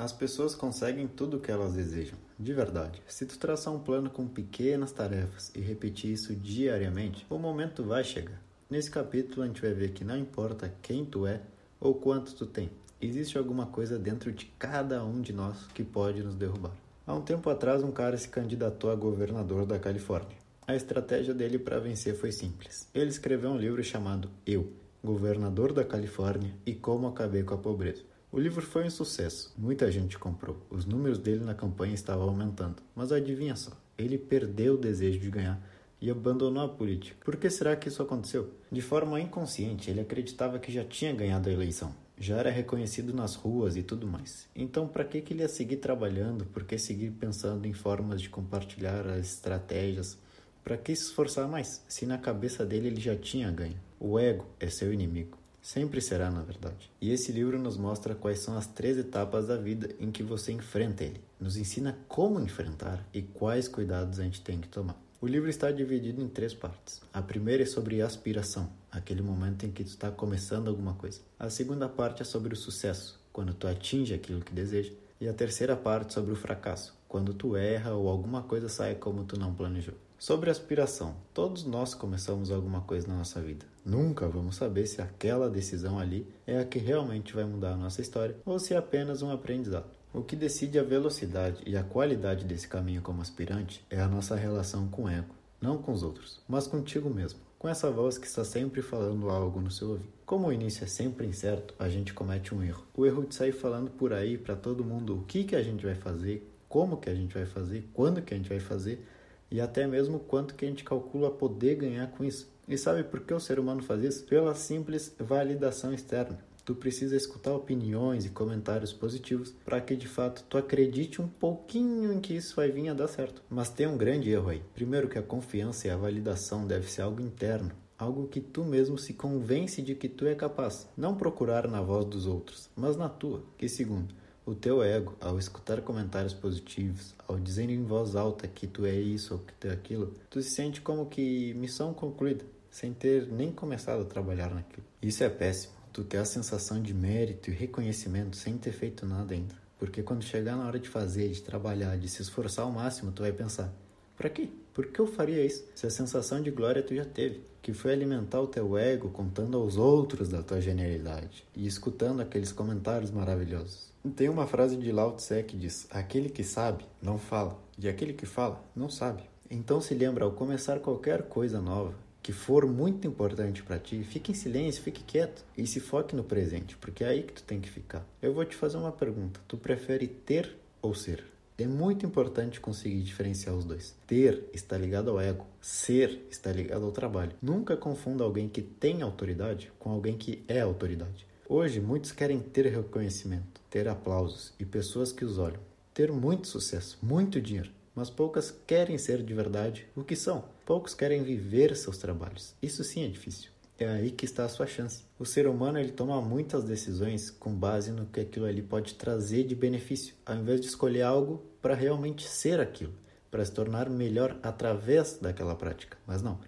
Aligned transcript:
As 0.00 0.12
pessoas 0.12 0.54
conseguem 0.54 1.06
tudo 1.06 1.36
o 1.36 1.40
que 1.40 1.50
elas 1.50 1.74
desejam, 1.74 2.16
de 2.38 2.54
verdade. 2.54 3.02
Se 3.06 3.26
tu 3.26 3.38
traçar 3.38 3.70
um 3.74 3.78
plano 3.78 4.08
com 4.08 4.26
pequenas 4.26 4.92
tarefas 4.92 5.52
e 5.54 5.60
repetir 5.60 6.10
isso 6.10 6.34
diariamente, 6.34 7.26
o 7.28 7.36
momento 7.36 7.84
vai 7.84 8.02
chegar. 8.02 8.40
Nesse 8.70 8.90
capítulo 8.90 9.42
a 9.42 9.46
gente 9.46 9.60
vai 9.60 9.74
ver 9.74 9.90
que 9.90 10.02
não 10.02 10.16
importa 10.16 10.72
quem 10.80 11.04
tu 11.04 11.26
é 11.26 11.42
ou 11.78 11.92
quanto 11.92 12.34
tu 12.34 12.46
tem, 12.46 12.70
existe 12.98 13.36
alguma 13.36 13.66
coisa 13.66 13.98
dentro 13.98 14.32
de 14.32 14.46
cada 14.58 15.04
um 15.04 15.20
de 15.20 15.34
nós 15.34 15.66
que 15.74 15.84
pode 15.84 16.22
nos 16.22 16.34
derrubar. 16.34 16.72
Há 17.06 17.12
um 17.12 17.20
tempo 17.20 17.50
atrás, 17.50 17.82
um 17.82 17.92
cara 17.92 18.16
se 18.16 18.28
candidatou 18.28 18.90
a 18.90 18.96
governador 18.96 19.66
da 19.66 19.78
Califórnia. 19.78 20.38
A 20.66 20.74
estratégia 20.74 21.34
dele 21.34 21.58
para 21.58 21.78
vencer 21.78 22.14
foi 22.14 22.32
simples. 22.32 22.88
Ele 22.94 23.10
escreveu 23.10 23.50
um 23.50 23.58
livro 23.58 23.84
chamado 23.84 24.30
Eu, 24.46 24.72
Governador 25.04 25.74
da 25.74 25.84
Califórnia 25.84 26.54
e 26.64 26.74
Como 26.74 27.06
Acabei 27.06 27.42
com 27.42 27.52
a 27.52 27.58
Pobreza. 27.58 28.08
O 28.32 28.38
livro 28.38 28.62
foi 28.62 28.84
um 28.84 28.90
sucesso, 28.90 29.52
muita 29.58 29.90
gente 29.90 30.16
comprou. 30.16 30.64
Os 30.70 30.86
números 30.86 31.18
dele 31.18 31.42
na 31.42 31.52
campanha 31.52 31.94
estavam 31.94 32.28
aumentando. 32.28 32.76
Mas 32.94 33.10
adivinha 33.10 33.56
só, 33.56 33.72
ele 33.98 34.16
perdeu 34.16 34.74
o 34.74 34.78
desejo 34.78 35.18
de 35.18 35.28
ganhar 35.28 35.60
e 36.00 36.08
abandonou 36.08 36.62
a 36.62 36.68
política. 36.68 37.16
Por 37.24 37.36
que 37.36 37.50
será 37.50 37.74
que 37.74 37.88
isso 37.88 38.00
aconteceu? 38.00 38.54
De 38.70 38.80
forma 38.80 39.20
inconsciente, 39.20 39.90
ele 39.90 40.00
acreditava 40.00 40.60
que 40.60 40.70
já 40.70 40.84
tinha 40.84 41.12
ganhado 41.12 41.48
a 41.48 41.52
eleição, 41.52 41.92
já 42.16 42.36
era 42.36 42.50
reconhecido 42.50 43.12
nas 43.12 43.34
ruas 43.34 43.76
e 43.76 43.82
tudo 43.82 44.06
mais. 44.06 44.48
Então, 44.54 44.86
para 44.86 45.04
que, 45.04 45.20
que 45.20 45.34
ele 45.34 45.42
ia 45.42 45.48
seguir 45.48 45.78
trabalhando? 45.78 46.46
Por 46.46 46.62
que 46.62 46.78
seguir 46.78 47.10
pensando 47.10 47.66
em 47.66 47.72
formas 47.72 48.22
de 48.22 48.28
compartilhar 48.28 49.08
as 49.08 49.26
estratégias? 49.26 50.16
Para 50.62 50.76
que 50.76 50.94
se 50.94 51.06
esforçar 51.06 51.48
mais, 51.48 51.84
se 51.88 52.06
na 52.06 52.16
cabeça 52.16 52.64
dele 52.64 52.86
ele 52.86 53.00
já 53.00 53.16
tinha 53.16 53.50
ganho? 53.50 53.80
O 53.98 54.20
ego 54.20 54.46
é 54.60 54.70
seu 54.70 54.92
inimigo. 54.92 55.39
Sempre 55.62 56.00
será, 56.00 56.30
na 56.30 56.42
verdade. 56.42 56.90
E 57.00 57.10
esse 57.10 57.30
livro 57.32 57.58
nos 57.58 57.76
mostra 57.76 58.14
quais 58.14 58.40
são 58.40 58.56
as 58.56 58.66
três 58.66 58.96
etapas 58.96 59.48
da 59.48 59.56
vida 59.56 59.94
em 60.00 60.10
que 60.10 60.22
você 60.22 60.52
enfrenta 60.52 61.04
ele. 61.04 61.20
Nos 61.38 61.56
ensina 61.56 61.98
como 62.08 62.40
enfrentar 62.40 63.06
e 63.12 63.22
quais 63.22 63.68
cuidados 63.68 64.18
a 64.18 64.24
gente 64.24 64.40
tem 64.40 64.60
que 64.60 64.68
tomar. 64.68 64.96
O 65.20 65.26
livro 65.26 65.50
está 65.50 65.70
dividido 65.70 66.22
em 66.22 66.28
três 66.28 66.54
partes. 66.54 67.02
A 67.12 67.20
primeira 67.20 67.62
é 67.62 67.66
sobre 67.66 68.00
aspiração, 68.00 68.72
aquele 68.90 69.20
momento 69.20 69.66
em 69.66 69.70
que 69.70 69.84
tu 69.84 69.88
está 69.88 70.10
começando 70.10 70.68
alguma 70.68 70.94
coisa. 70.94 71.20
A 71.38 71.50
segunda 71.50 71.90
parte 71.90 72.22
é 72.22 72.24
sobre 72.24 72.54
o 72.54 72.56
sucesso, 72.56 73.20
quando 73.30 73.52
tu 73.52 73.66
atinge 73.66 74.14
aquilo 74.14 74.40
que 74.40 74.54
deseja. 74.54 74.92
E 75.20 75.28
a 75.28 75.34
terceira 75.34 75.76
parte 75.76 76.14
sobre 76.14 76.32
o 76.32 76.36
fracasso, 76.36 76.96
quando 77.06 77.34
tu 77.34 77.54
erra 77.54 77.92
ou 77.92 78.08
alguma 78.08 78.42
coisa 78.42 78.70
sai 78.70 78.94
como 78.94 79.24
tu 79.24 79.38
não 79.38 79.54
planejou. 79.54 79.94
Sobre 80.20 80.50
aspiração, 80.50 81.16
todos 81.32 81.64
nós 81.64 81.94
começamos 81.94 82.50
alguma 82.50 82.82
coisa 82.82 83.08
na 83.08 83.16
nossa 83.16 83.40
vida. 83.40 83.64
Nunca 83.82 84.28
vamos 84.28 84.56
saber 84.56 84.86
se 84.86 85.00
aquela 85.00 85.48
decisão 85.48 85.98
ali 85.98 86.26
é 86.46 86.58
a 86.58 86.64
que 86.66 86.78
realmente 86.78 87.32
vai 87.32 87.44
mudar 87.44 87.72
a 87.72 87.76
nossa 87.78 88.02
história 88.02 88.36
ou 88.44 88.58
se 88.58 88.74
é 88.74 88.76
apenas 88.76 89.22
um 89.22 89.30
aprendizado. 89.30 89.88
O 90.12 90.22
que 90.22 90.36
decide 90.36 90.78
a 90.78 90.82
velocidade 90.82 91.62
e 91.64 91.74
a 91.74 91.82
qualidade 91.82 92.44
desse 92.44 92.68
caminho 92.68 93.00
como 93.00 93.22
aspirante 93.22 93.82
é 93.88 93.98
a 93.98 94.06
nossa 94.06 94.36
relação 94.36 94.88
com 94.88 95.04
o 95.04 95.08
ego, 95.08 95.34
não 95.58 95.78
com 95.78 95.90
os 95.90 96.02
outros, 96.02 96.42
mas 96.46 96.66
contigo 96.66 97.08
mesmo, 97.08 97.40
com 97.58 97.66
essa 97.66 97.90
voz 97.90 98.18
que 98.18 98.26
está 98.26 98.44
sempre 98.44 98.82
falando 98.82 99.30
algo 99.30 99.58
no 99.58 99.70
seu 99.70 99.92
ouvido. 99.92 100.12
Como 100.26 100.48
o 100.48 100.52
início 100.52 100.84
é 100.84 100.86
sempre 100.86 101.26
incerto, 101.26 101.74
a 101.78 101.88
gente 101.88 102.12
comete 102.12 102.54
um 102.54 102.62
erro. 102.62 102.84
O 102.94 103.06
erro 103.06 103.24
de 103.24 103.34
sair 103.34 103.52
falando 103.52 103.90
por 103.90 104.12
aí 104.12 104.36
para 104.36 104.54
todo 104.54 104.84
mundo 104.84 105.16
o 105.16 105.24
que, 105.24 105.44
que 105.44 105.56
a 105.56 105.62
gente 105.62 105.86
vai 105.86 105.94
fazer, 105.94 106.46
como 106.68 106.98
que 106.98 107.08
a 107.08 107.14
gente 107.14 107.32
vai 107.32 107.46
fazer, 107.46 107.88
quando 107.94 108.20
que 108.20 108.34
a 108.34 108.36
gente 108.36 108.50
vai 108.50 108.60
fazer 108.60 109.02
e 109.50 109.60
até 109.60 109.86
mesmo 109.86 110.20
quanto 110.20 110.54
que 110.54 110.64
a 110.64 110.68
gente 110.68 110.84
calcula 110.84 111.30
poder 111.30 111.76
ganhar 111.76 112.06
com 112.12 112.24
isso. 112.24 112.48
E 112.68 112.78
sabe 112.78 113.02
por 113.02 113.20
que 113.20 113.34
o 113.34 113.40
ser 113.40 113.58
humano 113.58 113.82
faz 113.82 114.02
isso? 114.04 114.24
Pela 114.24 114.54
simples 114.54 115.14
validação 115.18 115.92
externa. 115.92 116.38
Tu 116.64 116.74
precisa 116.74 117.16
escutar 117.16 117.52
opiniões 117.52 118.24
e 118.24 118.30
comentários 118.30 118.92
positivos 118.92 119.52
para 119.64 119.80
que 119.80 119.96
de 119.96 120.06
fato 120.06 120.44
tu 120.48 120.56
acredite 120.56 121.20
um 121.20 121.26
pouquinho 121.26 122.12
em 122.12 122.20
que 122.20 122.34
isso 122.34 122.54
vai 122.54 122.70
vir 122.70 122.88
a 122.90 122.94
dar 122.94 123.08
certo. 123.08 123.42
Mas 123.50 123.70
tem 123.70 123.88
um 123.88 123.96
grande 123.96 124.30
erro 124.30 124.50
aí. 124.50 124.62
Primeiro 124.72 125.08
que 125.08 125.18
a 125.18 125.22
confiança 125.22 125.88
e 125.88 125.90
a 125.90 125.96
validação 125.96 126.66
deve 126.66 126.88
ser 126.88 127.02
algo 127.02 127.20
interno, 127.20 127.72
algo 127.98 128.28
que 128.28 128.40
tu 128.40 128.62
mesmo 128.62 128.98
se 128.98 129.14
convence 129.14 129.82
de 129.82 129.96
que 129.96 130.08
tu 130.08 130.26
é 130.26 130.34
capaz, 130.34 130.88
não 130.96 131.16
procurar 131.16 131.66
na 131.66 131.82
voz 131.82 132.04
dos 132.04 132.26
outros, 132.26 132.70
mas 132.76 132.96
na 132.96 133.08
tua. 133.08 133.42
Que 133.58 133.68
segundo, 133.68 134.14
o 134.50 134.54
teu 134.54 134.82
ego, 134.82 135.14
ao 135.20 135.38
escutar 135.38 135.80
comentários 135.80 136.34
positivos, 136.34 137.14
ao 137.28 137.38
dizer 137.38 137.70
em 137.70 137.84
voz 137.84 138.16
alta 138.16 138.48
que 138.48 138.66
tu 138.66 138.84
é 138.84 138.94
isso 138.94 139.34
ou 139.34 139.40
que 139.40 139.52
tu 139.52 139.68
é 139.68 139.70
aquilo, 139.70 140.12
tu 140.28 140.42
se 140.42 140.50
sente 140.50 140.80
como 140.80 141.06
que 141.06 141.54
missão 141.54 141.94
concluída, 141.94 142.44
sem 142.68 142.92
ter 142.92 143.28
nem 143.28 143.52
começado 143.52 144.02
a 144.02 144.04
trabalhar 144.04 144.52
naquilo. 144.52 144.84
Isso 145.00 145.22
é 145.22 145.28
péssimo. 145.28 145.74
Tu 145.92 146.02
ter 146.02 146.18
a 146.18 146.24
sensação 146.24 146.82
de 146.82 146.92
mérito 146.92 147.48
e 147.48 147.54
reconhecimento 147.54 148.36
sem 148.36 148.58
ter 148.58 148.72
feito 148.72 149.06
nada 149.06 149.34
ainda. 149.34 149.54
Porque 149.78 150.02
quando 150.02 150.24
chegar 150.24 150.56
na 150.56 150.66
hora 150.66 150.80
de 150.80 150.88
fazer, 150.88 151.28
de 151.28 151.42
trabalhar, 151.42 151.96
de 151.96 152.08
se 152.08 152.20
esforçar 152.20 152.64
ao 152.64 152.72
máximo, 152.72 153.12
tu 153.12 153.22
vai 153.22 153.32
pensar: 153.32 153.72
para 154.16 154.28
quê? 154.28 154.48
Por 154.74 154.86
que 154.86 155.00
eu 155.00 155.06
faria 155.06 155.44
isso? 155.44 155.64
Se 155.74 155.86
a 155.86 155.90
sensação 155.90 156.42
de 156.42 156.50
glória 156.50 156.82
tu 156.82 156.94
já 156.94 157.04
teve, 157.04 157.40
que 157.62 157.72
foi 157.72 157.92
alimentar 157.92 158.40
o 158.40 158.46
teu 158.46 158.76
ego 158.76 159.10
contando 159.10 159.56
aos 159.56 159.76
outros 159.76 160.28
da 160.28 160.42
tua 160.42 160.60
genialidade 160.60 161.44
e 161.54 161.66
escutando 161.66 162.20
aqueles 162.20 162.52
comentários 162.52 163.10
maravilhosos. 163.10 163.89
Tem 164.16 164.28
uma 164.28 164.46
frase 164.46 164.76
de 164.76 164.90
Lao 164.90 165.12
Tse 165.12 165.42
que 165.42 165.56
diz: 165.56 165.86
Aquele 165.90 166.30
que 166.30 166.42
sabe, 166.42 166.84
não 167.02 167.18
fala, 167.18 167.58
e 167.78 167.86
aquele 167.86 168.14
que 168.14 168.24
fala, 168.24 168.64
não 168.74 168.88
sabe. 168.88 169.22
Então 169.50 169.80
se 169.80 169.94
lembra, 169.94 170.24
ao 170.24 170.32
começar 170.32 170.78
qualquer 170.78 171.24
coisa 171.24 171.60
nova 171.60 171.94
que 172.22 172.32
for 172.32 172.66
muito 172.66 173.06
importante 173.06 173.62
para 173.62 173.78
ti, 173.78 174.02
fique 174.04 174.32
em 174.32 174.34
silêncio, 174.34 174.82
fique 174.82 175.02
quieto 175.02 175.44
e 175.56 175.66
se 175.66 175.80
foque 175.80 176.14
no 176.14 176.24
presente, 176.24 176.76
porque 176.76 177.02
é 177.02 177.08
aí 177.08 177.22
que 177.22 177.32
tu 177.32 177.42
tem 177.42 177.60
que 177.60 177.70
ficar. 177.70 178.06
Eu 178.20 178.32
vou 178.32 178.44
te 178.44 178.56
fazer 178.56 178.76
uma 178.76 178.92
pergunta: 178.92 179.40
tu 179.46 179.56
prefere 179.56 180.06
ter 180.06 180.56
ou 180.80 180.94
ser? 180.94 181.24
É 181.58 181.66
muito 181.66 182.06
importante 182.06 182.58
conseguir 182.58 183.02
diferenciar 183.02 183.54
os 183.54 183.66
dois. 183.66 183.94
Ter 184.06 184.44
está 184.54 184.78
ligado 184.78 185.10
ao 185.10 185.20
ego, 185.20 185.46
ser 185.60 186.26
está 186.30 186.50
ligado 186.50 186.86
ao 186.86 186.92
trabalho. 186.92 187.32
Nunca 187.42 187.76
confunda 187.76 188.24
alguém 188.24 188.48
que 188.48 188.62
tem 188.62 189.02
autoridade 189.02 189.70
com 189.78 189.90
alguém 189.90 190.16
que 190.16 190.42
é 190.48 190.60
autoridade. 190.60 191.26
Hoje, 191.52 191.80
muitos 191.80 192.12
querem 192.12 192.38
ter 192.38 192.66
reconhecimento, 192.66 193.60
ter 193.68 193.88
aplausos 193.88 194.54
e 194.56 194.64
pessoas 194.64 195.10
que 195.10 195.24
os 195.24 195.36
olham, 195.36 195.58
ter 195.92 196.12
muito 196.12 196.46
sucesso, 196.46 196.96
muito 197.02 197.40
dinheiro, 197.40 197.72
mas 197.92 198.08
poucas 198.08 198.54
querem 198.68 198.96
ser 198.96 199.20
de 199.20 199.34
verdade 199.34 199.84
o 199.96 200.04
que 200.04 200.14
são. 200.14 200.44
Poucos 200.64 200.94
querem 200.94 201.24
viver 201.24 201.74
seus 201.74 201.98
trabalhos. 201.98 202.54
Isso 202.62 202.84
sim 202.84 203.04
é 203.04 203.08
difícil. 203.08 203.50
É 203.76 203.88
aí 203.88 204.12
que 204.12 204.24
está 204.24 204.44
a 204.44 204.48
sua 204.48 204.64
chance. 204.64 205.02
O 205.18 205.26
ser 205.26 205.48
humano 205.48 205.76
ele 205.76 205.90
toma 205.90 206.22
muitas 206.22 206.62
decisões 206.62 207.30
com 207.30 207.52
base 207.52 207.90
no 207.90 208.06
que 208.06 208.20
aquilo 208.20 208.46
ali 208.46 208.62
pode 208.62 208.94
trazer 208.94 209.42
de 209.42 209.56
benefício, 209.56 210.14
ao 210.24 210.36
invés 210.36 210.60
de 210.60 210.68
escolher 210.68 211.02
algo 211.02 211.42
para 211.60 211.74
realmente 211.74 212.28
ser 212.28 212.60
aquilo, 212.60 212.94
para 213.28 213.44
se 213.44 213.50
tornar 213.50 213.90
melhor 213.90 214.38
através 214.40 215.18
daquela 215.20 215.56
prática. 215.56 215.98
Mas 216.06 216.22
não, 216.22 216.38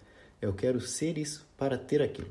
eu 0.41 0.53
quero 0.53 0.81
ser 0.81 1.19
isso 1.19 1.45
para 1.59 1.77
ter 1.77 2.01
aquilo. 2.01 2.31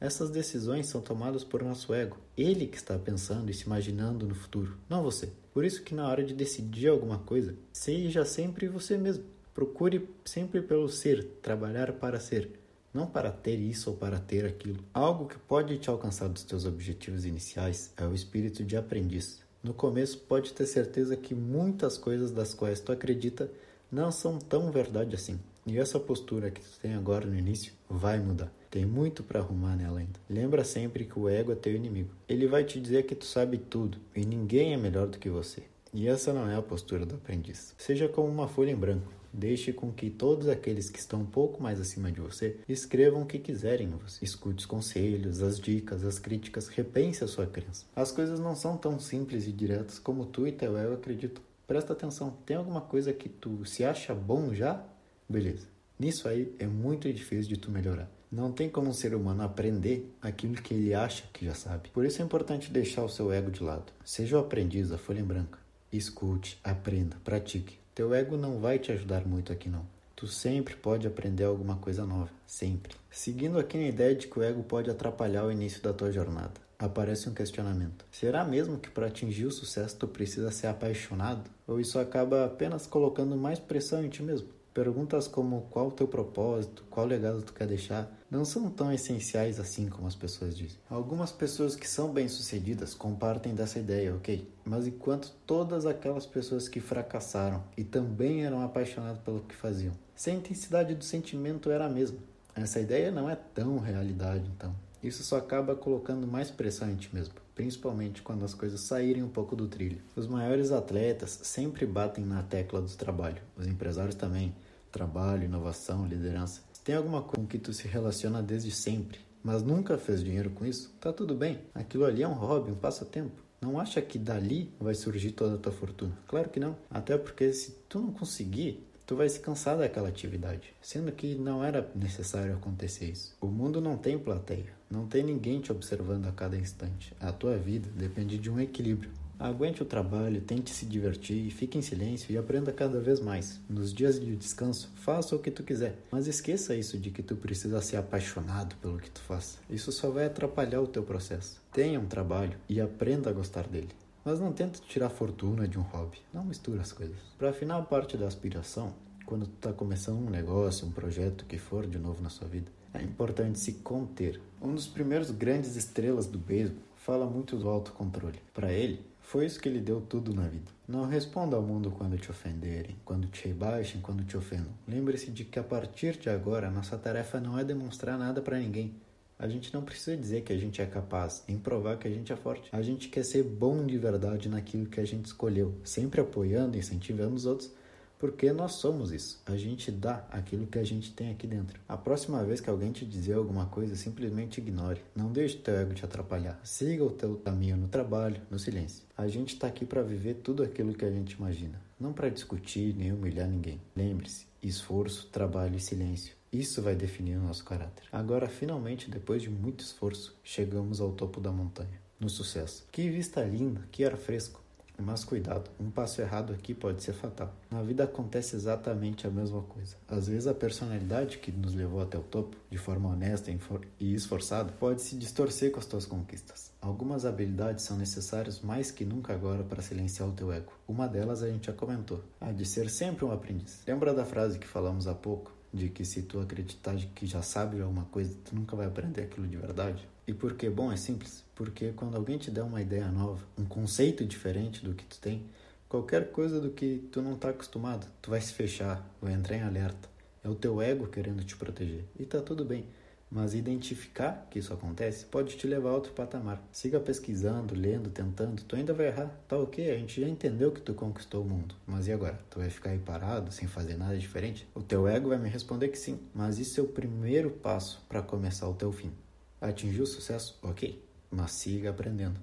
Essas 0.00 0.30
decisões 0.30 0.86
são 0.86 1.02
tomadas 1.02 1.44
por 1.44 1.62
nosso 1.62 1.92
ego. 1.92 2.16
Ele 2.34 2.66
que 2.66 2.78
está 2.78 2.98
pensando 2.98 3.50
e 3.50 3.54
se 3.54 3.66
imaginando 3.66 4.26
no 4.26 4.34
futuro, 4.34 4.78
não 4.88 5.02
você. 5.02 5.28
Por 5.52 5.62
isso 5.62 5.82
que 5.82 5.94
na 5.94 6.08
hora 6.08 6.24
de 6.24 6.32
decidir 6.32 6.88
alguma 6.88 7.18
coisa, 7.18 7.54
seja 7.70 8.24
sempre 8.24 8.66
você 8.66 8.96
mesmo. 8.96 9.24
Procure 9.52 10.08
sempre 10.24 10.62
pelo 10.62 10.88
ser, 10.88 11.24
trabalhar 11.42 11.92
para 11.92 12.18
ser, 12.18 12.50
não 12.94 13.06
para 13.06 13.30
ter 13.30 13.56
isso 13.56 13.90
ou 13.90 13.96
para 13.96 14.18
ter 14.18 14.46
aquilo. 14.46 14.82
Algo 14.94 15.26
que 15.26 15.38
pode 15.38 15.76
te 15.76 15.90
alcançar 15.90 16.28
dos 16.28 16.44
teus 16.44 16.64
objetivos 16.64 17.26
iniciais 17.26 17.92
é 17.96 18.06
o 18.06 18.14
espírito 18.14 18.64
de 18.64 18.78
aprendiz. 18.78 19.42
No 19.62 19.74
começo 19.74 20.18
pode 20.20 20.54
ter 20.54 20.66
certeza 20.66 21.14
que 21.14 21.34
muitas 21.34 21.98
coisas 21.98 22.30
das 22.30 22.54
quais 22.54 22.80
tu 22.80 22.90
acredita 22.90 23.50
não 23.92 24.10
são 24.10 24.38
tão 24.38 24.70
verdade 24.70 25.14
assim. 25.14 25.38
E 25.66 25.78
essa 25.78 26.00
postura 26.00 26.50
que 26.50 26.62
tu 26.62 26.78
tem 26.80 26.94
agora 26.94 27.26
no 27.26 27.36
início 27.36 27.74
vai 27.88 28.18
mudar. 28.18 28.50
Tem 28.70 28.86
muito 28.86 29.24
para 29.24 29.40
arrumar 29.40 29.74
nela 29.74 29.98
ainda. 29.98 30.20
Lembra 30.28 30.62
sempre 30.62 31.04
que 31.04 31.18
o 31.18 31.28
ego 31.28 31.50
é 31.50 31.56
teu 31.56 31.74
inimigo. 31.74 32.10
Ele 32.28 32.46
vai 32.46 32.62
te 32.62 32.80
dizer 32.80 33.02
que 33.02 33.16
tu 33.16 33.24
sabe 33.24 33.58
tudo 33.58 33.98
e 34.14 34.24
ninguém 34.24 34.72
é 34.72 34.76
melhor 34.76 35.08
do 35.08 35.18
que 35.18 35.28
você. 35.28 35.64
E 35.92 36.06
essa 36.06 36.32
não 36.32 36.48
é 36.48 36.54
a 36.54 36.62
postura 36.62 37.04
do 37.04 37.16
aprendiz. 37.16 37.74
Seja 37.76 38.08
como 38.08 38.28
uma 38.28 38.46
folha 38.46 38.70
em 38.70 38.76
branco. 38.76 39.12
Deixe 39.32 39.72
com 39.72 39.92
que 39.92 40.08
todos 40.08 40.48
aqueles 40.48 40.88
que 40.88 40.98
estão 40.98 41.22
um 41.22 41.26
pouco 41.26 41.60
mais 41.60 41.80
acima 41.80 42.12
de 42.12 42.20
você 42.20 42.58
escrevam 42.68 43.22
o 43.22 43.26
que 43.26 43.38
quiserem 43.40 43.88
em 43.88 43.90
você. 43.90 44.24
Escute 44.24 44.60
os 44.60 44.66
conselhos, 44.66 45.42
as 45.42 45.58
dicas, 45.58 46.04
as 46.04 46.18
críticas, 46.18 46.68
repense 46.68 47.24
a 47.24 47.28
sua 47.28 47.46
crença. 47.46 47.86
As 47.94 48.12
coisas 48.12 48.38
não 48.38 48.54
são 48.54 48.76
tão 48.76 49.00
simples 49.00 49.46
e 49.46 49.52
diretas 49.52 49.98
como 49.98 50.26
tu 50.26 50.46
e 50.46 50.52
teu 50.52 50.76
ego 50.76 50.94
acreditam. 50.94 51.42
Presta 51.66 51.92
atenção, 51.92 52.36
tem 52.44 52.56
alguma 52.56 52.80
coisa 52.80 53.12
que 53.12 53.28
tu 53.28 53.64
se 53.64 53.84
acha 53.84 54.12
bom 54.14 54.52
já? 54.52 54.84
Beleza. 55.28 55.68
Nisso 56.00 56.26
aí 56.26 56.50
é 56.58 56.66
muito 56.66 57.12
difícil 57.12 57.46
de 57.46 57.58
tu 57.58 57.70
melhorar. 57.70 58.10
Não 58.32 58.50
tem 58.50 58.70
como 58.70 58.88
um 58.88 58.92
ser 58.94 59.14
humano 59.14 59.42
aprender 59.42 60.10
aquilo 60.22 60.54
que 60.54 60.72
ele 60.72 60.94
acha 60.94 61.24
que 61.30 61.44
já 61.44 61.52
sabe. 61.52 61.90
Por 61.90 62.06
isso 62.06 62.22
é 62.22 62.24
importante 62.24 62.70
deixar 62.70 63.04
o 63.04 63.08
seu 63.10 63.30
ego 63.30 63.50
de 63.50 63.62
lado. 63.62 63.92
Seja 64.02 64.38
o 64.38 64.40
aprendiz, 64.40 64.90
a 64.92 64.96
folha 64.96 65.20
em 65.20 65.24
branca. 65.24 65.58
Escute, 65.92 66.58
aprenda, 66.64 67.18
pratique. 67.22 67.78
Teu 67.94 68.14
ego 68.14 68.38
não 68.38 68.60
vai 68.60 68.78
te 68.78 68.90
ajudar 68.90 69.26
muito 69.26 69.52
aqui 69.52 69.68
não. 69.68 69.84
Tu 70.16 70.26
sempre 70.26 70.74
pode 70.74 71.06
aprender 71.06 71.44
alguma 71.44 71.76
coisa 71.76 72.06
nova, 72.06 72.30
sempre. 72.46 72.96
Seguindo 73.10 73.58
aqui 73.58 73.76
na 73.76 73.88
ideia 73.88 74.14
de 74.14 74.26
que 74.26 74.38
o 74.38 74.42
ego 74.42 74.62
pode 74.62 74.88
atrapalhar 74.88 75.44
o 75.44 75.52
início 75.52 75.82
da 75.82 75.92
tua 75.92 76.10
jornada. 76.10 76.54
aparece 76.78 77.28
um 77.28 77.34
questionamento. 77.34 78.06
Será 78.10 78.42
mesmo 78.42 78.78
que 78.78 78.88
para 78.88 79.08
atingir 79.08 79.44
o 79.44 79.52
sucesso 79.52 79.98
tu 79.98 80.08
precisa 80.08 80.50
ser 80.50 80.68
apaixonado? 80.68 81.50
Ou 81.66 81.78
isso 81.78 81.98
acaba 81.98 82.46
apenas 82.46 82.86
colocando 82.86 83.36
mais 83.36 83.58
pressão 83.58 84.02
em 84.02 84.08
ti 84.08 84.22
mesmo? 84.22 84.48
Perguntas 84.72 85.26
como 85.26 85.62
qual 85.70 85.88
o 85.88 85.92
teu 85.92 86.06
propósito, 86.06 86.84
qual 86.88 87.04
legado 87.04 87.42
tu 87.42 87.52
quer 87.52 87.66
deixar, 87.66 88.08
não 88.30 88.44
são 88.44 88.70
tão 88.70 88.92
essenciais 88.92 89.58
assim 89.58 89.88
como 89.88 90.06
as 90.06 90.14
pessoas 90.14 90.56
dizem. 90.56 90.78
Algumas 90.88 91.32
pessoas 91.32 91.74
que 91.74 91.88
são 91.88 92.12
bem-sucedidas 92.12 92.94
compartem 92.94 93.52
dessa 93.52 93.80
ideia, 93.80 94.14
ok? 94.14 94.48
Mas 94.64 94.86
enquanto 94.86 95.34
todas 95.44 95.86
aquelas 95.86 96.24
pessoas 96.24 96.68
que 96.68 96.78
fracassaram 96.78 97.64
e 97.76 97.82
também 97.82 98.44
eram 98.44 98.62
apaixonadas 98.62 99.18
pelo 99.18 99.40
que 99.40 99.56
faziam, 99.56 99.92
se 100.14 100.30
a 100.30 100.34
intensidade 100.34 100.94
do 100.94 101.04
sentimento 101.04 101.70
era 101.70 101.86
a 101.86 101.90
mesma, 101.90 102.18
essa 102.54 102.78
ideia 102.78 103.10
não 103.10 103.28
é 103.28 103.34
tão 103.34 103.78
realidade 103.78 104.48
então. 104.56 104.72
Isso 105.02 105.24
só 105.24 105.38
acaba 105.38 105.74
colocando 105.74 106.26
mais 106.26 106.50
pressão 106.50 106.90
em 106.90 106.96
ti 106.96 107.08
mesmo, 107.12 107.34
principalmente 107.60 108.22
quando 108.22 108.42
as 108.42 108.54
coisas 108.54 108.80
saírem 108.80 109.22
um 109.22 109.28
pouco 109.28 109.54
do 109.54 109.68
trilho. 109.68 110.00
Os 110.16 110.26
maiores 110.26 110.72
atletas 110.72 111.40
sempre 111.42 111.84
batem 111.84 112.24
na 112.24 112.42
tecla 112.42 112.80
do 112.80 112.88
trabalho, 112.96 113.42
os 113.54 113.66
empresários 113.66 114.14
também. 114.14 114.54
Trabalho, 114.90 115.44
inovação, 115.44 116.06
liderança. 116.06 116.62
Se 116.72 116.80
tem 116.80 116.94
alguma 116.94 117.20
coisa 117.20 117.36
com 117.36 117.46
que 117.46 117.58
tu 117.58 117.74
se 117.74 117.86
relaciona 117.86 118.42
desde 118.42 118.70
sempre, 118.70 119.18
mas 119.44 119.62
nunca 119.62 119.98
fez 119.98 120.24
dinheiro 120.24 120.48
com 120.48 120.64
isso, 120.64 120.90
tá 120.98 121.12
tudo 121.12 121.34
bem. 121.34 121.58
Aquilo 121.74 122.06
ali 122.06 122.22
é 122.22 122.28
um 122.28 122.32
hobby, 122.32 122.70
um 122.70 122.76
passatempo. 122.76 123.42
Não 123.60 123.78
acha 123.78 124.00
que 124.00 124.18
dali 124.18 124.72
vai 124.80 124.94
surgir 124.94 125.32
toda 125.32 125.56
a 125.56 125.58
tua 125.58 125.70
fortuna? 125.70 126.16
Claro 126.28 126.48
que 126.48 126.58
não. 126.58 126.74
Até 126.90 127.18
porque 127.18 127.52
se 127.52 127.72
tu 127.90 128.00
não 128.00 128.10
conseguir, 128.10 128.86
tu 129.04 129.16
vai 129.16 129.28
se 129.28 129.38
cansar 129.38 129.76
daquela 129.76 130.08
atividade, 130.08 130.72
sendo 130.80 131.12
que 131.12 131.34
não 131.34 131.62
era 131.62 131.90
necessário 131.94 132.54
acontecer 132.54 133.10
isso. 133.10 133.36
O 133.38 133.48
mundo 133.48 133.82
não 133.82 133.98
tem 133.98 134.18
plateia, 134.18 134.79
não 134.90 135.06
tem 135.06 135.22
ninguém 135.22 135.60
te 135.60 135.70
observando 135.70 136.26
a 136.26 136.32
cada 136.32 136.56
instante. 136.56 137.14
A 137.20 137.30
tua 137.30 137.56
vida 137.56 137.88
depende 137.94 138.36
de 138.36 138.50
um 138.50 138.58
equilíbrio. 138.58 139.10
Aguente 139.38 139.82
o 139.82 139.86
trabalho, 139.86 140.40
tente 140.42 140.70
se 140.70 140.84
divertir, 140.84 141.50
fique 141.50 141.78
em 141.78 141.80
silêncio 141.80 142.30
e 142.30 142.36
aprenda 142.36 142.72
cada 142.72 143.00
vez 143.00 143.20
mais. 143.20 143.58
Nos 143.70 143.94
dias 143.94 144.20
de 144.20 144.36
descanso, 144.36 144.90
faça 144.96 145.34
o 145.34 145.38
que 145.38 145.50
tu 145.50 145.62
quiser, 145.62 145.96
mas 146.10 146.26
esqueça 146.26 146.74
isso 146.74 146.98
de 146.98 147.10
que 147.10 147.22
tu 147.22 147.36
precisa 147.36 147.80
ser 147.80 147.96
apaixonado 147.96 148.74
pelo 148.82 148.98
que 148.98 149.10
tu 149.10 149.20
faz. 149.20 149.58
Isso 149.70 149.92
só 149.92 150.10
vai 150.10 150.26
atrapalhar 150.26 150.82
o 150.82 150.86
teu 150.86 151.04
processo. 151.04 151.62
Tenha 151.72 151.98
um 151.98 152.06
trabalho 152.06 152.58
e 152.68 152.80
aprenda 152.80 153.30
a 153.30 153.32
gostar 153.32 153.66
dele. 153.66 153.88
Mas 154.22 154.40
não 154.40 154.52
tenta 154.52 154.80
tirar 154.80 155.08
fortuna 155.08 155.66
de 155.66 155.78
um 155.78 155.82
hobby. 155.82 156.18
Não 156.34 156.44
mistura 156.44 156.82
as 156.82 156.92
coisas. 156.92 157.16
Para 157.38 157.50
afinar 157.50 157.78
a 157.78 157.82
parte 157.82 158.18
da 158.18 158.26
aspiração, 158.26 158.92
quando 159.24 159.46
tu 159.46 159.54
está 159.54 159.72
começando 159.72 160.18
um 160.18 160.28
negócio, 160.28 160.86
um 160.86 160.90
projeto 160.90 161.46
que 161.46 161.56
for 161.56 161.86
de 161.86 161.98
novo 161.98 162.22
na 162.22 162.28
sua 162.28 162.48
vida, 162.48 162.70
é 162.92 163.02
importante 163.02 163.58
se 163.58 163.74
conter. 163.74 164.40
Um 164.60 164.74
dos 164.74 164.86
primeiros 164.86 165.30
grandes 165.30 165.76
estrelas 165.76 166.26
do 166.26 166.38
beisebol 166.38 166.82
fala 166.96 167.26
muito 167.26 167.56
do 167.56 167.68
autocontrole. 167.68 168.38
Para 168.52 168.72
ele, 168.72 169.04
foi 169.20 169.46
isso 169.46 169.60
que 169.60 169.68
lhe 169.68 169.80
deu 169.80 170.00
tudo 170.00 170.34
na 170.34 170.48
vida. 170.48 170.70
Não 170.88 171.06
responda 171.06 171.56
ao 171.56 171.62
mundo 171.62 171.90
quando 171.90 172.18
te 172.18 172.30
ofenderem, 172.30 172.96
quando 173.04 173.28
te 173.28 173.46
rebaixem, 173.46 174.00
quando 174.00 174.24
te 174.24 174.36
ofendam. 174.36 174.72
Lembre-se 174.88 175.30
de 175.30 175.44
que 175.44 175.58
a 175.58 175.62
partir 175.62 176.16
de 176.16 176.28
agora, 176.28 176.70
nossa 176.70 176.98
tarefa 176.98 177.40
não 177.40 177.58
é 177.58 177.64
demonstrar 177.64 178.18
nada 178.18 178.42
para 178.42 178.58
ninguém. 178.58 178.94
A 179.38 179.48
gente 179.48 179.72
não 179.72 179.82
precisa 179.82 180.16
dizer 180.16 180.42
que 180.42 180.52
a 180.52 180.58
gente 180.58 180.82
é 180.82 180.86
capaz, 180.86 181.44
em 181.48 181.56
provar 181.56 181.96
que 181.96 182.06
a 182.06 182.10
gente 182.10 182.32
é 182.32 182.36
forte. 182.36 182.68
A 182.72 182.82
gente 182.82 183.08
quer 183.08 183.24
ser 183.24 183.42
bom 183.42 183.86
de 183.86 183.96
verdade 183.96 184.48
naquilo 184.48 184.86
que 184.86 185.00
a 185.00 185.06
gente 185.06 185.26
escolheu, 185.26 185.74
sempre 185.82 186.20
apoiando, 186.20 186.76
incentivando 186.76 187.36
os 187.36 187.46
outros, 187.46 187.72
porque 188.20 188.52
nós 188.52 188.72
somos 188.72 189.10
isso. 189.10 189.42
A 189.46 189.56
gente 189.56 189.90
dá 189.90 190.26
aquilo 190.30 190.66
que 190.66 190.78
a 190.78 190.84
gente 190.84 191.10
tem 191.12 191.32
aqui 191.32 191.46
dentro. 191.46 191.80
A 191.88 191.96
próxima 191.96 192.44
vez 192.44 192.60
que 192.60 192.68
alguém 192.68 192.92
te 192.92 193.06
dizer 193.06 193.32
alguma 193.32 193.64
coisa, 193.66 193.96
simplesmente 193.96 194.60
ignore. 194.60 195.02
Não 195.16 195.32
deixe 195.32 195.56
teu 195.56 195.74
ego 195.74 195.94
te 195.94 196.04
atrapalhar. 196.04 196.60
Siga 196.62 197.02
o 197.02 197.10
teu 197.10 197.36
caminho 197.36 197.78
no 197.78 197.88
trabalho, 197.88 198.42
no 198.50 198.58
silêncio. 198.58 199.04
A 199.16 199.26
gente 199.26 199.54
está 199.54 199.66
aqui 199.66 199.86
para 199.86 200.02
viver 200.02 200.34
tudo 200.34 200.62
aquilo 200.62 200.92
que 200.92 201.04
a 201.04 201.10
gente 201.10 201.32
imagina, 201.32 201.80
não 201.98 202.12
para 202.12 202.28
discutir 202.28 202.94
nem 202.94 203.10
humilhar 203.10 203.48
ninguém. 203.48 203.80
Lembre-se: 203.96 204.46
esforço, 204.62 205.28
trabalho 205.28 205.76
e 205.76 205.80
silêncio. 205.80 206.34
Isso 206.52 206.82
vai 206.82 206.94
definir 206.94 207.36
o 207.36 207.42
nosso 207.42 207.64
caráter. 207.64 208.04
Agora, 208.12 208.48
finalmente, 208.48 209.10
depois 209.10 209.40
de 209.40 209.48
muito 209.48 209.80
esforço, 209.80 210.36
chegamos 210.42 211.00
ao 211.00 211.12
topo 211.12 211.40
da 211.40 211.50
montanha, 211.50 212.00
no 212.18 212.28
sucesso. 212.28 212.86
Que 212.90 213.08
vista 213.08 213.42
linda, 213.42 213.82
que 213.90 214.04
ar 214.04 214.16
fresco. 214.16 214.59
Mas 215.00 215.24
cuidado, 215.24 215.70
um 215.80 215.90
passo 215.90 216.20
errado 216.20 216.52
aqui 216.52 216.74
pode 216.74 217.02
ser 217.02 217.12
fatal. 217.12 217.52
Na 217.70 217.82
vida 217.82 218.04
acontece 218.04 218.54
exatamente 218.54 219.26
a 219.26 219.30
mesma 219.30 219.62
coisa. 219.62 219.96
Às 220.08 220.28
vezes 220.28 220.46
a 220.46 220.54
personalidade 220.54 221.38
que 221.38 221.50
nos 221.50 221.74
levou 221.74 222.00
até 222.00 222.18
o 222.18 222.22
topo, 222.22 222.56
de 222.70 222.78
forma 222.78 223.08
honesta 223.08 223.50
e 223.98 224.14
esforçada, 224.14 224.72
pode 224.72 225.02
se 225.02 225.16
distorcer 225.16 225.72
com 225.72 225.80
as 225.80 225.86
tuas 225.86 226.06
conquistas. 226.06 226.70
Algumas 226.80 227.24
habilidades 227.24 227.84
são 227.84 227.96
necessárias 227.96 228.60
mais 228.60 228.90
que 228.90 229.04
nunca 229.04 229.32
agora 229.32 229.62
para 229.62 229.82
silenciar 229.82 230.28
o 230.28 230.32
teu 230.32 230.52
ego. 230.52 230.72
Uma 230.86 231.08
delas 231.08 231.42
a 231.42 231.50
gente 231.50 231.66
já 231.66 231.72
comentou, 231.72 232.22
a 232.40 232.52
de 232.52 232.64
ser 232.64 232.88
sempre 232.90 233.24
um 233.24 233.32
aprendiz. 233.32 233.82
Lembra 233.86 234.14
da 234.14 234.24
frase 234.24 234.58
que 234.58 234.66
falamos 234.66 235.06
há 235.06 235.14
pouco? 235.14 235.59
De 235.72 235.88
que 235.88 236.04
se 236.04 236.22
tu 236.22 236.40
acreditar 236.40 236.96
de 236.96 237.06
que 237.06 237.26
já 237.26 237.42
sabe 237.42 237.80
alguma 237.80 238.04
coisa, 238.06 238.34
tu 238.44 238.54
nunca 238.54 238.74
vai 238.74 238.86
aprender 238.86 239.22
aquilo 239.22 239.46
de 239.46 239.56
verdade? 239.56 240.08
E 240.26 240.34
por 240.34 240.54
que 240.54 240.68
bom 240.68 240.92
é 240.92 240.96
simples? 240.96 241.44
Porque 241.54 241.92
quando 241.92 242.16
alguém 242.16 242.38
te 242.38 242.50
der 242.50 242.62
uma 242.62 242.80
ideia 242.80 243.08
nova, 243.08 243.40
um 243.58 243.64
conceito 243.64 244.24
diferente 244.24 244.84
do 244.84 244.94
que 244.94 245.04
tu 245.04 245.18
tem, 245.20 245.44
qualquer 245.88 246.30
coisa 246.30 246.60
do 246.60 246.70
que 246.70 247.08
tu 247.10 247.20
não 247.20 247.34
está 247.34 247.50
acostumado, 247.50 248.06
tu 248.22 248.30
vai 248.30 248.40
se 248.40 248.52
fechar, 248.52 249.04
vai 249.20 249.32
entrar 249.32 249.56
em 249.56 249.62
alerta. 249.62 250.08
É 250.42 250.48
o 250.48 250.54
teu 250.54 250.80
ego 250.80 251.06
querendo 251.06 251.44
te 251.44 251.56
proteger. 251.56 252.04
E 252.18 252.24
tá 252.24 252.40
tudo 252.40 252.64
bem. 252.64 252.86
Mas 253.30 253.54
identificar 253.54 254.48
que 254.50 254.58
isso 254.58 254.74
acontece 254.74 255.24
pode 255.24 255.56
te 255.56 255.66
levar 255.66 255.90
a 255.90 255.94
outro 255.94 256.12
patamar. 256.12 256.60
Siga 256.72 256.98
pesquisando, 256.98 257.76
lendo, 257.76 258.10
tentando. 258.10 258.62
Tu 258.64 258.74
ainda 258.74 258.92
vai 258.92 259.06
errar. 259.06 259.30
Tá 259.46 259.56
ok, 259.56 259.88
a 259.88 259.96
gente 259.96 260.20
já 260.20 260.28
entendeu 260.28 260.72
que 260.72 260.80
tu 260.80 260.94
conquistou 260.94 261.44
o 261.44 261.48
mundo. 261.48 261.74
Mas 261.86 262.08
e 262.08 262.12
agora? 262.12 262.40
Tu 262.50 262.58
vai 262.58 262.68
ficar 262.68 262.90
aí 262.90 262.98
parado, 262.98 263.52
sem 263.52 263.68
fazer 263.68 263.96
nada 263.96 264.18
diferente? 264.18 264.66
O 264.74 264.82
teu 264.82 265.06
ego 265.06 265.28
vai 265.28 265.38
me 265.38 265.48
responder 265.48 265.88
que 265.88 265.98
sim. 265.98 266.18
Mas 266.34 266.58
isso 266.58 266.80
é 266.80 266.82
o 266.82 266.88
primeiro 266.88 267.50
passo 267.50 268.04
para 268.08 268.20
começar 268.20 268.68
o 268.68 268.74
teu 268.74 268.90
fim. 268.90 269.12
Atingiu 269.60 270.02
o 270.02 270.06
sucesso? 270.08 270.58
Ok, 270.60 271.00
mas 271.30 271.52
siga 271.52 271.90
aprendendo. 271.90 272.40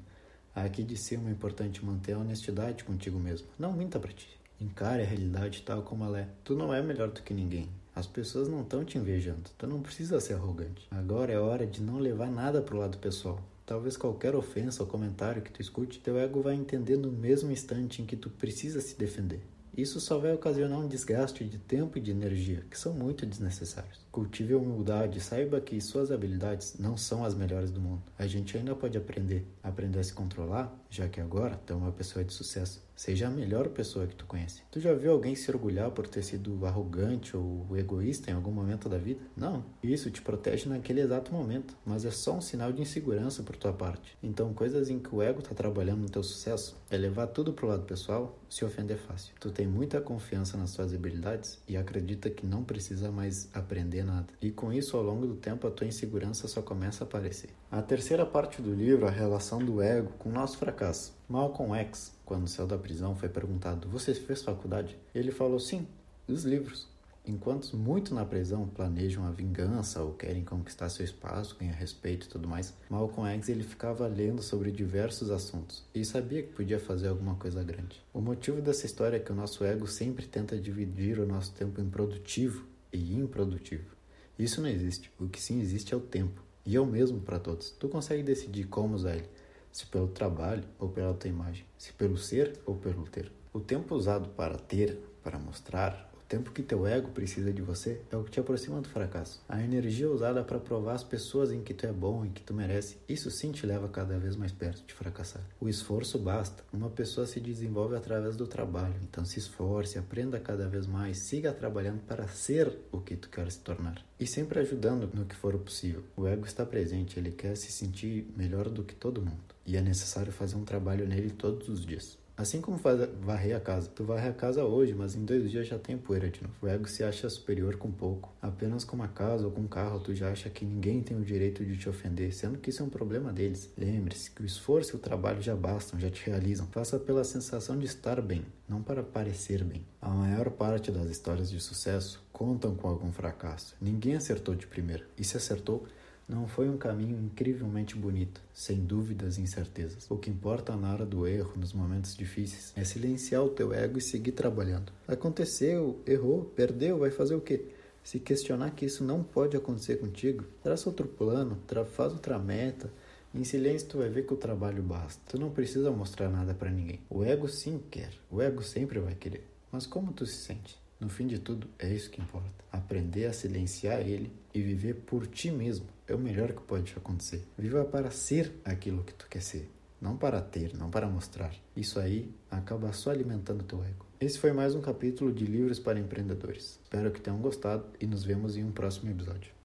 Aqui 0.55 0.83
de 0.83 0.95
cima 0.95 1.29
é 1.29 1.31
importante 1.33 1.83
manter 1.83 2.13
a 2.13 2.19
honestidade 2.19 2.83
contigo 2.85 3.19
mesmo. 3.19 3.47
Não 3.59 3.73
minta 3.73 3.99
para 3.99 4.13
ti. 4.13 4.29
Encare 4.59 5.03
a 5.03 5.05
realidade 5.05 5.61
tal 5.63 5.83
como 5.83 6.03
ela 6.05 6.21
é. 6.21 6.27
Tu 6.43 6.55
não 6.55 6.73
é 6.73 6.81
melhor 6.81 7.09
do 7.09 7.21
que 7.21 7.33
ninguém. 7.33 7.69
As 7.97 8.05
pessoas 8.05 8.47
não 8.47 8.61
estão 8.61 8.85
te 8.85 8.95
invejando. 8.95 9.49
Tu 9.57 9.65
não 9.65 9.81
precisa 9.81 10.19
ser 10.19 10.35
arrogante. 10.35 10.87
Agora 10.91 11.33
é 11.33 11.39
hora 11.39 11.65
de 11.65 11.81
não 11.81 11.97
levar 11.97 12.29
nada 12.29 12.61
pro 12.61 12.77
lado 12.77 12.99
pessoal. 12.99 13.41
Talvez 13.65 13.97
qualquer 13.97 14.35
ofensa 14.35 14.83
ou 14.83 14.87
comentário 14.87 15.41
que 15.41 15.51
tu 15.51 15.63
escute, 15.63 15.99
teu 15.99 16.15
ego 16.15 16.43
vai 16.43 16.53
entender 16.53 16.95
no 16.95 17.11
mesmo 17.11 17.51
instante 17.51 17.99
em 17.99 18.05
que 18.05 18.15
tu 18.15 18.29
precisa 18.29 18.81
se 18.81 18.95
defender. 18.95 19.41
Isso 19.75 19.99
só 19.99 20.19
vai 20.19 20.31
ocasionar 20.31 20.79
um 20.79 20.87
desgaste 20.87 21.43
de 21.43 21.57
tempo 21.57 21.97
e 21.97 22.01
de 22.01 22.11
energia, 22.11 22.63
que 22.69 22.77
são 22.77 22.93
muito 22.93 23.25
desnecessários. 23.25 24.05
Cultive 24.11 24.53
a 24.53 24.57
humildade 24.57 25.17
e 25.17 25.21
saiba 25.21 25.59
que 25.59 25.81
suas 25.81 26.11
habilidades 26.11 26.75
não 26.77 26.95
são 26.95 27.25
as 27.25 27.33
melhores 27.33 27.71
do 27.71 27.81
mundo. 27.81 28.03
A 28.19 28.27
gente 28.27 28.55
ainda 28.55 28.75
pode 28.75 28.95
aprender, 28.95 29.43
aprender 29.63 29.97
a 29.97 30.03
se 30.03 30.13
controlar, 30.13 30.71
já 30.87 31.09
que 31.09 31.19
agora 31.19 31.59
tu 31.65 31.73
é 31.73 31.75
uma 31.75 31.91
pessoa 31.91 32.23
de 32.23 32.31
sucesso. 32.31 32.86
Seja 32.97 33.27
a 33.27 33.29
melhor 33.29 33.69
pessoa 33.69 34.07
que 34.07 34.15
tu 34.15 34.25
conhece. 34.25 34.63
Tu 34.71 34.79
já 34.79 34.91
viu 34.91 35.11
alguém 35.11 35.35
se 35.35 35.51
orgulhar 35.51 35.91
por 35.91 36.07
ter 36.07 36.23
sido 36.23 36.65
arrogante 36.65 37.37
ou 37.37 37.67
egoísta 37.77 38.31
em 38.31 38.33
algum 38.33 38.49
momento 38.49 38.89
da 38.89 38.97
vida? 38.97 39.21
Não. 39.35 39.63
Isso 39.83 40.09
te 40.09 40.19
protege 40.19 40.67
naquele 40.67 41.01
exato 41.01 41.31
momento, 41.31 41.77
mas 41.85 42.05
é 42.05 42.09
só 42.09 42.33
um 42.33 42.41
sinal 42.41 42.73
de 42.73 42.81
insegurança 42.81 43.43
por 43.43 43.55
tua 43.55 43.71
parte. 43.71 44.17
Então, 44.23 44.51
coisas 44.51 44.89
em 44.89 44.97
que 44.97 45.13
o 45.13 45.21
ego 45.21 45.43
tá 45.43 45.53
trabalhando 45.53 46.01
no 46.01 46.09
teu 46.09 46.23
sucesso 46.23 46.75
é 46.89 46.97
levar 46.97 47.27
tudo 47.27 47.53
pro 47.53 47.67
lado 47.67 47.83
pessoal, 47.83 48.35
se 48.49 48.65
ofender 48.65 48.97
fácil. 48.97 49.35
Tu 49.39 49.51
tem 49.51 49.67
muita 49.67 50.01
confiança 50.01 50.57
nas 50.57 50.73
tuas 50.73 50.91
habilidades 50.91 51.61
e 51.67 51.77
acredita 51.77 52.31
que 52.31 52.47
não 52.47 52.63
precisa 52.63 53.11
mais 53.11 53.47
aprender 53.53 54.03
nada. 54.03 54.25
E 54.41 54.49
com 54.49 54.73
isso, 54.73 54.97
ao 54.97 55.03
longo 55.03 55.27
do 55.27 55.35
tempo, 55.35 55.67
a 55.67 55.71
tua 55.71 55.85
insegurança 55.85 56.47
só 56.47 56.63
começa 56.63 57.03
a 57.03 57.05
aparecer. 57.05 57.51
A 57.69 57.79
terceira 57.79 58.25
parte 58.25 58.59
do 58.59 58.73
livro, 58.73 59.05
a 59.05 59.11
relação 59.11 59.59
do 59.59 59.83
ego 59.83 60.13
com 60.17 60.29
o 60.29 60.33
nosso 60.33 60.57
fracasso. 60.57 61.15
Malcolm 61.29 61.75
X, 61.75 62.16
quando 62.27 62.47
saiu 62.49 62.67
da 62.67 62.77
prisão, 62.77 63.15
foi 63.15 63.29
perguntado: 63.29 63.87
Você 63.87 64.13
fez 64.13 64.43
faculdade? 64.43 64.97
Ele 65.15 65.31
falou: 65.31 65.59
Sim, 65.59 65.87
os 66.27 66.43
livros. 66.43 66.87
Enquanto 67.25 67.75
muito 67.75 68.13
na 68.13 68.25
prisão 68.25 68.67
planejam 68.67 69.25
a 69.25 69.31
vingança 69.31 70.01
ou 70.01 70.13
querem 70.13 70.45
conquistar 70.45 70.89
seu 70.89 71.03
espaço, 71.03 71.57
ganhar 71.59 71.73
respeito 71.73 72.25
e 72.25 72.29
tudo 72.29 72.47
mais, 72.47 72.73
Malcolm 72.89 73.29
X 73.35 73.49
ele 73.49 73.63
ficava 73.63 74.07
lendo 74.07 74.41
sobre 74.41 74.71
diversos 74.71 75.29
assuntos 75.29 75.83
e 75.93 76.05
sabia 76.05 76.41
que 76.43 76.53
podia 76.53 76.79
fazer 76.79 77.09
alguma 77.09 77.35
coisa 77.35 77.61
grande. 77.63 78.01
O 78.13 78.21
motivo 78.21 78.61
dessa 78.61 78.85
história 78.85 79.17
é 79.17 79.19
que 79.19 79.31
o 79.31 79.35
nosso 79.35 79.65
ego 79.65 79.87
sempre 79.87 80.25
tenta 80.25 80.57
dividir 80.57 81.19
o 81.19 81.25
nosso 81.25 81.51
tempo 81.53 81.81
em 81.81 81.89
produtivo 81.89 82.65
e 82.93 83.17
improdutivo. 83.17 83.95
Isso 84.39 84.61
não 84.61 84.69
existe. 84.69 85.11
O 85.19 85.27
que 85.27 85.41
sim 85.41 85.59
existe 85.59 85.93
é 85.93 85.97
o 85.97 86.01
tempo. 86.01 86.41
E 86.65 86.75
é 86.75 86.79
o 86.79 86.85
mesmo 86.85 87.19
para 87.19 87.39
todos. 87.39 87.71
Tu 87.71 87.89
consegue 87.89 88.23
decidir 88.23 88.65
como 88.65 88.95
usar 88.95 89.15
ele, 89.15 89.29
se 89.77 89.85
pelo 89.85 90.07
trabalho 90.07 90.63
ou 90.79 90.89
pela 90.89 91.13
tua 91.13 91.29
imagem, 91.29 91.63
se 91.77 91.93
pelo 91.93 92.17
ser 92.17 92.59
ou 92.65 92.75
pelo 92.75 93.03
ter. 93.03 93.31
O 93.53 93.59
tempo 93.59 93.93
usado 93.93 94.29
para 94.29 94.57
ter, 94.57 94.97
para 95.21 95.37
mostrar, 95.37 96.11
tempo 96.27 96.51
que 96.51 96.61
teu 96.61 96.85
ego 96.85 97.09
precisa 97.11 97.53
de 97.53 97.61
você 97.61 98.01
é 98.11 98.17
o 98.17 98.23
que 98.23 98.31
te 98.31 98.39
aproxima 98.39 98.81
do 98.81 98.89
fracasso. 98.89 99.41
A 99.47 99.61
energia 99.61 100.09
usada 100.09 100.43
para 100.43 100.59
provar 100.59 100.95
às 100.95 101.03
pessoas 101.03 101.51
em 101.51 101.61
que 101.61 101.73
tu 101.73 101.85
é 101.85 101.91
bom 101.91 102.25
e 102.25 102.29
que 102.29 102.41
tu 102.41 102.53
merece, 102.53 102.97
isso 103.07 103.31
sim 103.31 103.51
te 103.51 103.65
leva 103.65 103.87
cada 103.87 104.17
vez 104.17 104.35
mais 104.35 104.51
perto 104.51 104.85
de 104.85 104.93
fracassar. 104.93 105.43
O 105.59 105.69
esforço 105.69 106.19
basta. 106.19 106.63
Uma 106.73 106.89
pessoa 106.89 107.25
se 107.25 107.39
desenvolve 107.39 107.95
através 107.95 108.35
do 108.35 108.45
trabalho, 108.45 108.95
então 109.03 109.23
se 109.23 109.39
esforce, 109.39 109.97
aprenda 109.97 110.39
cada 110.39 110.67
vez 110.67 110.85
mais, 110.85 111.27
siga 111.27 111.53
trabalhando 111.53 112.01
para 112.01 112.27
ser 112.27 112.75
o 112.91 112.99
que 112.99 113.15
tu 113.15 113.29
quer 113.29 113.49
se 113.51 113.59
tornar. 113.59 114.03
E 114.19 114.27
sempre 114.27 114.59
ajudando 114.59 115.09
no 115.13 115.25
que 115.25 115.35
for 115.35 115.57
possível. 115.57 116.03
O 116.15 116.27
ego 116.27 116.45
está 116.45 116.65
presente, 116.65 117.19
ele 117.19 117.31
quer 117.31 117.55
se 117.55 117.71
sentir 117.71 118.27
melhor 118.35 118.69
do 118.69 118.83
que 118.83 118.95
todo 118.95 119.21
mundo. 119.21 119.56
E 119.67 119.75
é 119.75 119.81
necessário 119.81 120.31
fazer 120.31 120.55
um 120.55 120.63
trabalho 120.63 121.05
nele 121.05 121.29
todos 121.29 121.67
os 121.67 121.85
dias. 121.85 122.17
Assim 122.37 122.61
como 122.61 122.77
varrer 122.77 123.57
a 123.57 123.59
casa. 123.59 123.89
Tu 123.89 124.03
varre 124.03 124.29
a 124.29 124.33
casa 124.33 124.63
hoje, 124.63 124.93
mas 124.93 125.15
em 125.15 125.25
dois 125.25 125.49
dias 125.49 125.65
já 125.65 125.79
tem 125.79 125.97
poeira 125.97 126.29
de 126.29 126.43
novo. 126.43 126.53
O 126.61 126.67
ego 126.67 126.87
se 126.87 127.03
acha 127.03 127.27
superior 127.27 127.77
com 127.77 127.91
pouco. 127.91 128.31
Apenas 128.39 128.83
com 128.83 128.95
uma 128.95 129.07
casa 129.07 129.45
ou 129.45 129.51
com 129.51 129.61
um 129.61 129.67
carro, 129.67 129.99
tu 129.99 130.13
já 130.13 130.29
acha 130.31 130.47
que 130.47 130.63
ninguém 130.63 131.01
tem 131.01 131.17
o 131.17 131.25
direito 131.25 131.65
de 131.65 131.75
te 131.75 131.89
ofender, 131.89 132.31
sendo 132.31 132.59
que 132.59 132.69
isso 132.69 132.83
é 132.83 132.85
um 132.85 132.89
problema 132.89 133.33
deles. 133.33 133.71
Lembre-se 133.75 134.29
que 134.29 134.43
o 134.43 134.45
esforço 134.45 134.95
e 134.95 134.97
o 134.97 134.99
trabalho 134.99 135.41
já 135.41 135.55
bastam, 135.55 135.99
já 135.99 136.11
te 136.11 136.27
realizam. 136.27 136.67
Faça 136.67 136.99
pela 136.99 137.23
sensação 137.23 137.75
de 137.75 137.87
estar 137.87 138.21
bem, 138.21 138.45
não 138.69 138.83
para 138.83 139.01
parecer 139.01 139.63
bem. 139.63 139.83
A 139.99 140.09
maior 140.09 140.51
parte 140.51 140.91
das 140.91 141.09
histórias 141.09 141.49
de 141.49 141.59
sucesso 141.59 142.23
contam 142.31 142.75
com 142.75 142.87
algum 142.87 143.11
fracasso. 143.11 143.75
Ninguém 143.81 144.15
acertou 144.15 144.53
de 144.53 144.67
primeira. 144.67 145.03
E 145.17 145.23
se 145.23 145.37
acertou, 145.37 145.87
não 146.27 146.47
foi 146.47 146.67
um 146.67 146.77
caminho 146.77 147.17
incrivelmente 147.19 147.95
bonito, 147.95 148.41
sem 148.53 148.79
dúvidas 148.79 149.37
e 149.37 149.41
incertezas. 149.41 150.09
O 150.11 150.17
que 150.17 150.29
importa 150.29 150.75
na 150.75 150.91
hora 150.91 151.05
do 151.05 151.25
erro, 151.25 151.53
nos 151.55 151.71
momentos 151.71 152.15
difíceis, 152.15 152.73
é 152.75 152.83
silenciar 152.83 153.43
o 153.43 153.49
teu 153.49 153.73
ego 153.73 153.97
e 153.97 154.01
seguir 154.01 154.33
trabalhando. 154.33 154.91
Aconteceu, 155.07 156.01
errou, 156.05 156.43
perdeu, 156.43 156.99
vai 156.99 157.11
fazer 157.11 157.35
o 157.35 157.41
quê? 157.41 157.65
Se 158.03 158.19
questionar 158.19 158.71
que 158.71 158.85
isso 158.85 159.03
não 159.03 159.23
pode 159.23 159.55
acontecer 159.55 159.97
contigo, 159.97 160.43
traça 160.63 160.89
outro 160.89 161.07
plano, 161.07 161.57
faz 161.91 162.11
outra 162.11 162.37
meta. 162.37 162.91
Em 163.33 163.43
silêncio 163.43 163.87
tu 163.87 163.97
vai 163.97 164.09
ver 164.09 164.25
que 164.25 164.33
o 164.33 164.37
trabalho 164.37 164.81
basta. 164.81 165.21
Tu 165.27 165.39
não 165.39 165.49
precisa 165.49 165.91
mostrar 165.91 166.29
nada 166.29 166.53
para 166.53 166.71
ninguém. 166.71 167.01
O 167.09 167.23
ego 167.23 167.47
sim 167.47 167.81
quer, 167.91 168.11
o 168.31 168.41
ego 168.41 168.63
sempre 168.63 168.99
vai 168.99 169.15
querer. 169.15 169.45
Mas 169.71 169.85
como 169.85 170.13
tu 170.13 170.25
se 170.25 170.37
sente? 170.37 170.77
No 170.99 171.09
fim 171.09 171.27
de 171.27 171.37
tudo, 171.37 171.67
é 171.77 171.87
isso 171.87 172.09
que 172.09 172.21
importa. 172.21 172.65
Aprender 172.71 173.25
a 173.25 173.33
silenciar 173.33 174.01
ele 174.01 174.31
e 174.53 174.61
viver 174.61 174.95
por 174.95 175.27
ti 175.27 175.51
mesmo 175.51 175.85
é 176.07 176.15
o 176.15 176.19
melhor 176.19 176.51
que 176.53 176.61
pode 176.61 176.93
acontecer. 176.97 177.43
Viva 177.57 177.85
para 177.85 178.09
ser 178.09 178.51
aquilo 178.65 179.03
que 179.03 179.13
tu 179.13 179.27
quer 179.29 179.41
ser, 179.41 179.69
não 180.01 180.17
para 180.17 180.41
ter, 180.41 180.75
não 180.75 180.89
para 180.89 181.07
mostrar. 181.07 181.53
Isso 181.75 181.99
aí 181.99 182.31
acaba 182.49 182.91
só 182.93 183.11
alimentando 183.11 183.63
teu 183.63 183.83
ego. 183.83 184.05
Esse 184.19 184.39
foi 184.39 184.51
mais 184.51 184.73
um 184.73 184.81
capítulo 184.81 185.31
de 185.31 185.45
Livros 185.45 185.77
para 185.77 185.99
Empreendedores. 185.99 186.79
Espero 186.81 187.11
que 187.11 187.21
tenham 187.21 187.39
gostado 187.39 187.85
e 188.01 188.07
nos 188.07 188.23
vemos 188.23 188.57
em 188.57 188.63
um 188.63 188.71
próximo 188.71 189.11
episódio. 189.11 189.51